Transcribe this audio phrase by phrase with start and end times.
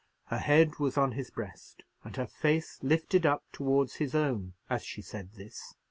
[0.29, 4.83] Her head was on his breast, and her face lifted up towards his own as
[4.83, 5.75] she said this.